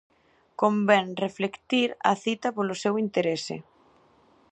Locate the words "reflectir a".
1.25-2.13